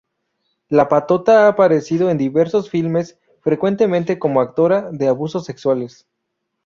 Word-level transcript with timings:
La 0.67 0.87
patota 0.89 1.45
ha 1.45 1.49
aparecido 1.49 2.09
en 2.09 2.17
diversos 2.17 2.71
filmes, 2.71 3.19
frecuentemente 3.41 4.17
como 4.17 4.41
autora 4.41 4.89
de 4.91 5.07
abusos 5.07 5.45
sexuales. 5.45 6.07